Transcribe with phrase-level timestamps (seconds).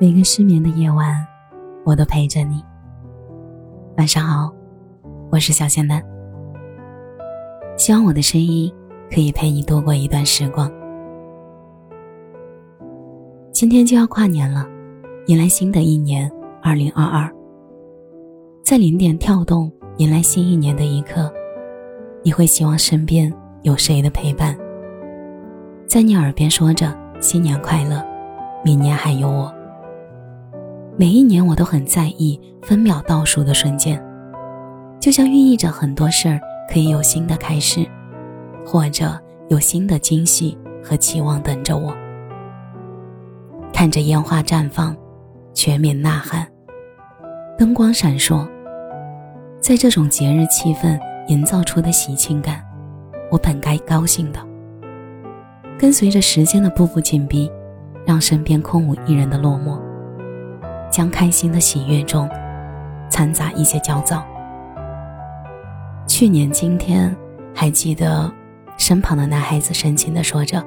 [0.00, 1.24] 每个失眠的夜晚，
[1.84, 2.60] 我都陪着你。
[3.96, 4.52] 晚上好，
[5.30, 6.02] 我是小仙丹。
[7.76, 8.72] 希望我的声音
[9.08, 10.68] 可以陪你度过一段时光。
[13.52, 14.66] 今天就要跨年了，
[15.26, 16.28] 迎来新的一年
[16.60, 17.32] 二零二二。
[18.64, 21.32] 在零点跳动迎来新一年的一刻，
[22.24, 23.32] 你会希望身边
[23.62, 24.58] 有谁的陪伴，
[25.86, 28.04] 在你耳边说着“新年快乐，
[28.64, 29.54] 明年还有我”。
[30.96, 34.00] 每一年我都很在意分秒倒数的瞬间，
[35.00, 36.38] 就像寓意着很多事儿
[36.72, 37.84] 可以有新的开始，
[38.64, 41.92] 或者有新的惊喜和期望等着我。
[43.72, 44.96] 看着烟花绽放，
[45.52, 46.46] 全民呐喊，
[47.58, 48.48] 灯光闪烁，
[49.58, 52.62] 在这种节日气氛营造出的喜庆感，
[53.32, 54.38] 我本该高兴的。
[55.76, 57.50] 跟随着时间的步步紧逼，
[58.06, 59.76] 让身边空无一人的落寞。
[60.94, 62.30] 将开心的喜悦中，
[63.10, 64.24] 掺杂一些焦躁。
[66.06, 67.12] 去年今天，
[67.52, 68.32] 还记得
[68.76, 70.64] 身旁的男孩子深情地说着：“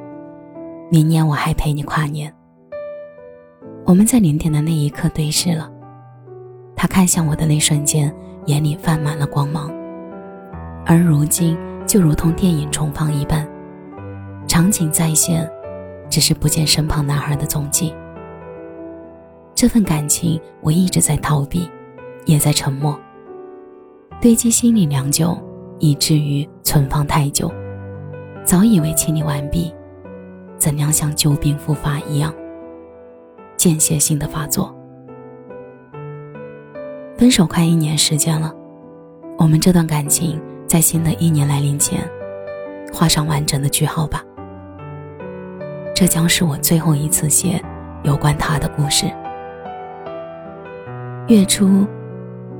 [0.91, 2.29] 明年我还陪你跨年。”
[3.87, 5.71] 我们在零点的那一刻对视了，
[6.75, 8.13] 他看向我的那瞬间，
[8.47, 9.71] 眼里泛满了光芒。
[10.85, 13.47] 而如今，就如同电影重放一般，
[14.45, 15.49] 场景再现，
[16.09, 17.95] 只是不见身旁男孩的踪迹。
[19.57, 21.67] 这份感情，我一直在逃避，
[22.27, 22.95] 也在沉默。
[24.21, 25.35] 堆积心里良久，
[25.79, 27.51] 以至于存放太久。
[28.45, 29.73] 早以为清理完毕，
[30.59, 32.31] 怎料像旧病复发一样，
[33.55, 34.71] 间歇性的发作。
[37.17, 38.53] 分手快一年时间了，
[39.39, 42.07] 我们这段感情在新的一年来临前，
[42.93, 44.23] 画上完整的句号吧。
[45.95, 47.59] 这将是我最后一次写
[48.03, 49.11] 有关他的故事。
[51.27, 51.85] 月初，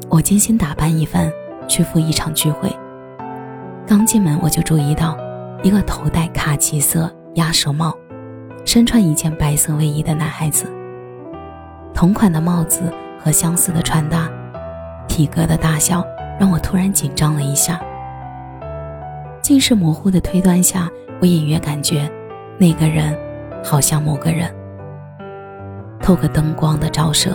[0.10, 1.32] 我精心打扮一番
[1.70, 2.70] 去赴一场聚会。
[3.88, 5.18] 刚进门，我就注意到
[5.64, 7.98] 一个头戴卡其色鸭舌帽、
[8.66, 10.66] 身穿一件白色卫衣的男孩子。
[11.94, 14.30] 同款的帽子和相似的穿搭，
[15.08, 16.06] 体格的大小
[16.38, 17.80] 让我突然紧张了一下。
[19.42, 20.90] 近视模糊的推断下，
[21.22, 22.12] 我隐约感觉
[22.58, 23.18] 那个人
[23.64, 24.54] 好像某个人。
[26.02, 27.34] 透过灯光的照射。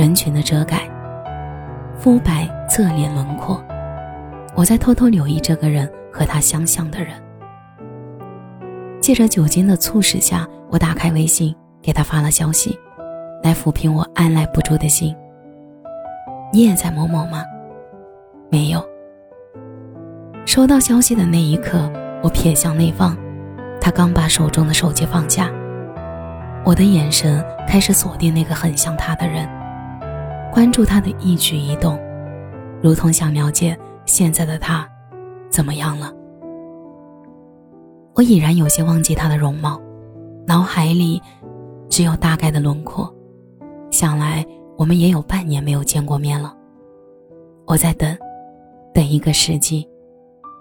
[0.00, 0.88] 人群的遮盖，
[1.98, 3.62] 肤白侧脸轮廓，
[4.56, 7.10] 我在偷偷留意这个人和他相像的人。
[8.98, 12.78] 借着酒精的促使下，我打开微信给他发了消息，
[13.42, 15.14] 来抚平我按耐不住的心。
[16.50, 17.44] 你也在某某吗？
[18.50, 18.82] 没有。
[20.46, 23.14] 收到消息的那一刻，我瞥向内方，
[23.78, 25.50] 他刚把手中的手机放下，
[26.64, 29.46] 我的眼神开始锁定那个很像他的人。
[30.52, 31.98] 关注他的一举一动，
[32.82, 34.88] 如同想了解现在的他
[35.48, 36.12] 怎么样了。
[38.14, 39.80] 我已然有些忘记他的容貌，
[40.46, 41.22] 脑海里
[41.88, 43.12] 只有大概的轮廓。
[43.92, 44.44] 想来
[44.76, 46.54] 我们也有半年没有见过面了。
[47.66, 48.16] 我在等，
[48.92, 49.88] 等一个时机，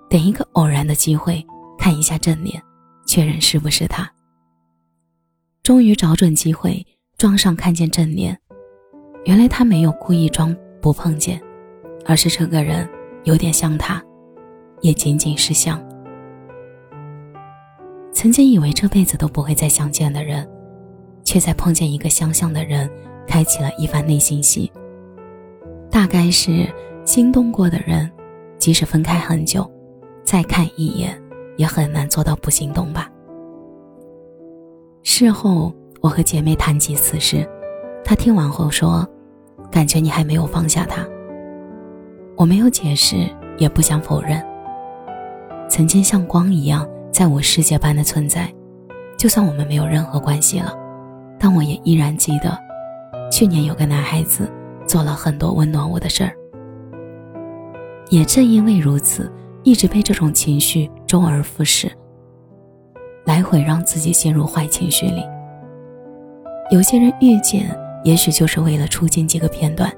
[0.10, 1.44] 等一个偶然的机会，
[1.80, 2.62] 看一下正脸，
[3.08, 4.10] 确认是不是他。
[5.64, 6.86] 终于找准机会，
[7.18, 8.40] 撞上看见正脸。
[9.30, 11.40] 原来他没有故意装不碰见，
[12.04, 12.90] 而是这个人
[13.26, 14.04] 有点像他，
[14.82, 15.80] 也仅仅是像。
[18.12, 20.50] 曾经以为这辈子都不会再相见的人，
[21.24, 22.90] 却在碰见一个相像的人，
[23.28, 24.72] 开启了一番内心戏。
[25.92, 26.66] 大概是
[27.06, 28.12] 心动过的人，
[28.58, 29.70] 即使分开很久，
[30.24, 31.16] 再看一眼
[31.56, 33.08] 也很难做到不心动吧。
[35.04, 37.48] 事后我和姐妹谈及此事。
[38.04, 39.08] 她听完后说
[39.72, 41.06] ：“感觉你还没有放下他。”
[42.36, 44.42] 我没有解释，也不想否认。
[45.68, 48.50] 曾经像光一样在我世界般的存在，
[49.18, 50.74] 就算我们没有任何关系了，
[51.38, 52.58] 但我也依然记得，
[53.30, 54.50] 去年有个男孩子
[54.86, 56.32] 做了很多温暖我的事儿。
[58.10, 59.30] 也正因为如此，
[59.64, 61.92] 一直被这种情绪周而复始，
[63.26, 65.24] 来回让自己陷入坏情绪里。
[66.72, 67.70] 有些人遇见。
[68.04, 69.92] 也许就是为了出镜几个片段，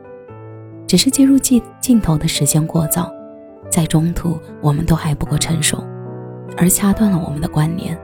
[0.88, 3.12] 只是进入镜镜头的时间过早，
[3.70, 5.84] 在中途我们都还不够成熟，
[6.58, 7.98] 而掐断了我们的关联。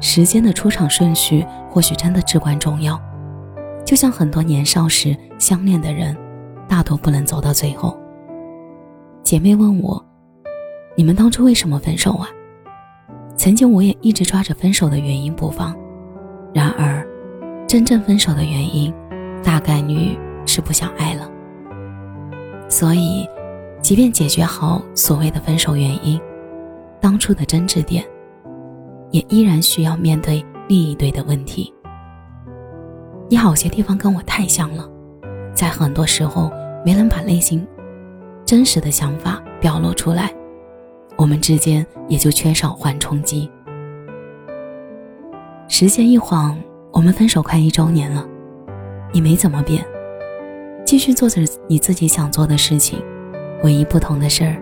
[0.00, 3.00] 时间的出场顺序或许真的至关重要，
[3.84, 6.16] 就像很多年少时相恋的人，
[6.68, 7.98] 大多不能走到最后。
[9.24, 10.02] 姐妹问我
[10.96, 12.28] ：“你们当初为什么分手啊？”
[13.36, 15.76] 曾经我也一直抓着分手的原因不放，
[16.54, 17.06] 然而。
[17.68, 18.90] 真正分手的原因，
[19.44, 21.30] 大概率是不想爱了。
[22.66, 23.28] 所以，
[23.82, 26.18] 即便解决好所谓的分手原因，
[26.98, 28.02] 当初的争执点，
[29.10, 31.70] 也依然需要面对另一堆的问题。
[33.28, 34.88] 你好些地方跟我太像了，
[35.52, 36.50] 在很多时候
[36.86, 37.66] 没能把内心
[38.46, 40.32] 真实的想法表露出来，
[41.16, 43.50] 我们之间也就缺少缓冲机。
[45.68, 46.58] 时间一晃。
[46.92, 48.26] 我们分手快一周年了，
[49.12, 49.84] 你没怎么变，
[50.84, 53.02] 继续做着你自己想做的事情。
[53.64, 54.56] 唯一不同的事儿，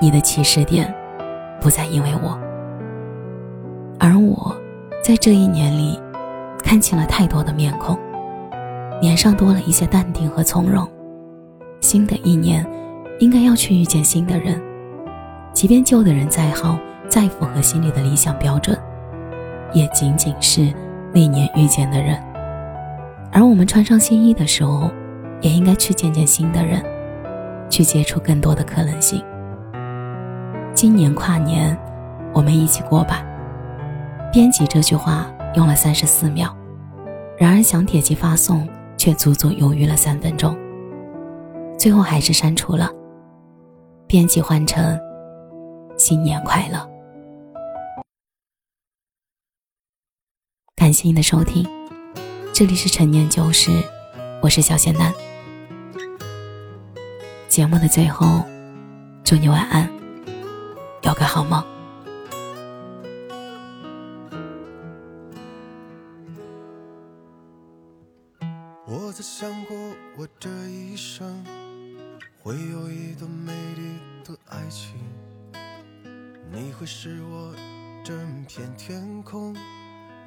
[0.00, 0.92] 你的起始点
[1.60, 2.36] 不再因为我，
[4.00, 4.54] 而我
[5.02, 5.98] 在这一年里
[6.62, 7.96] 看清了太多的面孔，
[9.00, 10.86] 脸上多了一些淡定和从容。
[11.80, 12.66] 新的一年，
[13.20, 14.60] 应该要去遇见新的人，
[15.52, 16.76] 即便旧的人再好，
[17.08, 18.76] 再符合心里的理想标准。
[19.72, 20.72] 也仅仅是
[21.12, 22.16] 那年遇见的人，
[23.32, 24.90] 而我们穿上新衣的时候，
[25.40, 26.82] 也应该去见见新的人，
[27.68, 29.22] 去接触更多的可能性。
[30.74, 31.76] 今年跨年，
[32.32, 33.24] 我们一起过吧。
[34.32, 36.54] 编辑这句话用了三十四秒，
[37.36, 40.56] 然而想点击发送，却足足犹豫了三分钟，
[41.78, 42.90] 最后还是删除了。
[44.06, 44.98] 编辑换成
[45.96, 46.97] 新年快乐。
[50.88, 51.68] 感谢你的收听，
[52.50, 53.70] 这里是陈年旧事，
[54.40, 55.12] 我是小仙丹。
[57.46, 58.42] 节目的最后，
[59.22, 59.86] 祝你晚安，
[61.02, 61.62] 有个好梦。
[68.86, 69.76] 我在想过，
[70.16, 71.44] 我这一生
[72.42, 74.94] 会有一段美丽的爱情，
[76.50, 77.54] 你会是我
[78.02, 79.54] 整片天空。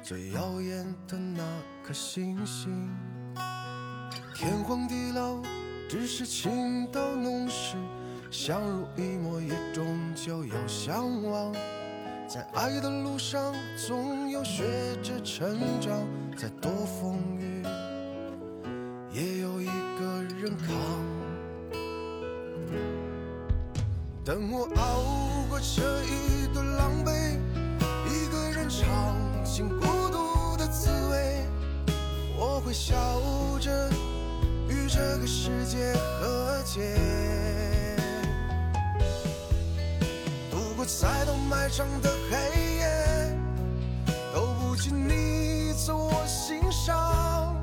[0.02, 1.44] 最耀眼的那
[1.86, 2.90] 颗星星，
[4.34, 5.40] 天荒地老，
[5.88, 7.76] 只是情到浓时，
[8.28, 11.52] 相濡以沫也终究要相忘。
[12.26, 13.54] 在爱的路上，
[13.86, 14.64] 总有学
[15.04, 15.92] 着成长，
[16.36, 17.62] 再多风雨，
[19.12, 20.66] 也有一个人扛。
[24.24, 27.38] 等我熬过这一段狼狈，
[28.08, 29.91] 一个人尝尽孤独的滋味，我
[32.64, 32.94] 会笑
[33.60, 33.90] 着
[34.68, 36.96] 与这个世界和解，
[40.50, 43.36] 度过再多漫长的黑夜，
[44.32, 47.56] 都不及你在我心上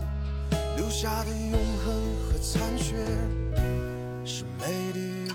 [0.75, 1.93] 留下的永恒
[2.27, 2.97] 和残缺，
[4.25, 5.28] 是美丽。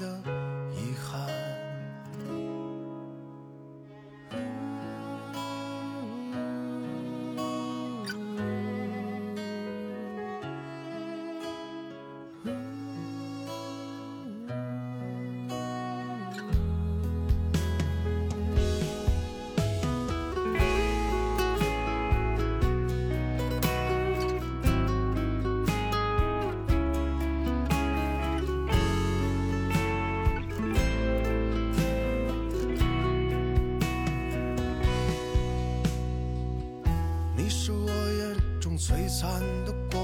[37.44, 40.02] 你是我眼中璀璨的光，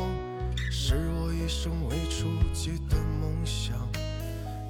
[0.71, 3.75] 是我一生未触及的梦想。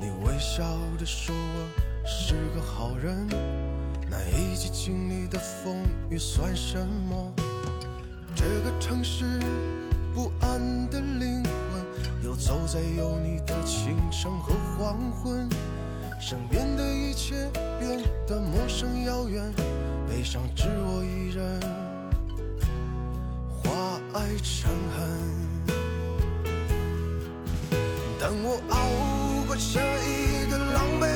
[0.00, 0.62] 你微笑
[0.96, 3.26] 着说我是个好人，
[4.08, 7.34] 那一起经历的风雨算什么？
[8.36, 9.24] 这个城市
[10.14, 15.48] 不安的灵魂，游走在有你的清晨和黄昏，
[16.20, 17.50] 身边的一切
[17.80, 19.52] 变得陌生遥远，
[20.08, 21.89] 悲伤只我一人。
[24.12, 25.06] 爱成恨，
[28.18, 28.74] 等我熬
[29.46, 31.06] 过这一段狼狈，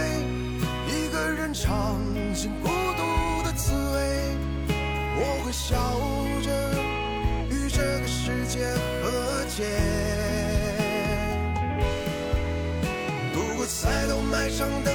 [0.87, 1.99] 一个人尝
[2.33, 4.39] 尽孤独的滋味，
[5.17, 5.75] 我会笑
[6.45, 6.49] 着
[7.51, 8.73] 与这个世界
[9.03, 9.65] 和解，
[13.33, 14.94] 度过再多漫长的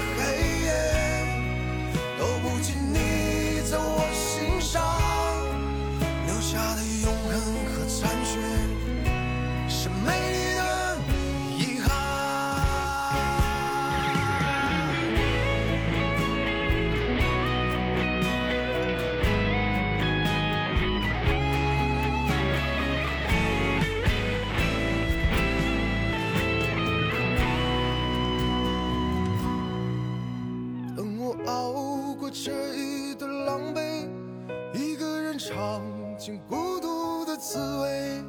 [36.38, 38.24] 孤独的滋味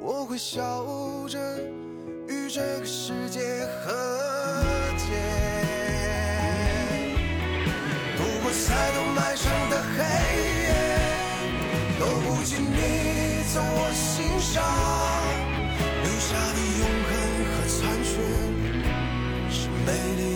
[0.00, 0.84] 我会笑
[1.28, 1.38] 着
[2.28, 3.40] 与这个世界
[3.80, 3.92] 和
[4.96, 5.06] 解。
[8.16, 9.98] 度过再多漫长的黑
[10.62, 10.68] 夜
[11.98, 14.62] 都不及你在我心上
[16.02, 17.10] 留下的永恒
[17.52, 18.10] 和残缺
[19.50, 20.35] 是美丽